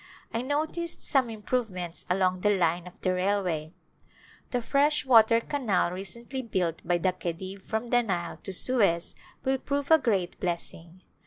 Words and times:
I 0.33 0.41
noticed 0.41 1.03
some 1.03 1.29
improvements 1.29 2.07
along 2.09 2.41
the 2.41 2.49
line 2.49 2.87
of 2.87 2.99
the 3.01 3.13
railway. 3.13 3.71
The 4.49 4.59
fresh 4.59 5.05
water 5.05 5.39
canal 5.39 5.91
recently 5.91 6.41
built 6.41 6.81
by 6.83 6.97
the 6.97 7.13
Khedive 7.13 7.61
from 7.61 7.85
the 7.89 8.01
Nile 8.01 8.37
to 8.37 8.51
Suez 8.51 9.13
will 9.43 9.59
prove 9.59 9.91
a 9.91 9.99
great 9.99 10.39
blessing. 10.39 11.03